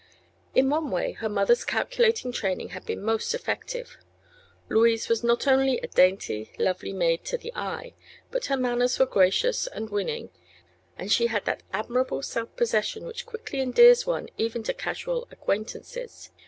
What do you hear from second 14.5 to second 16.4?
to casual acquaintances.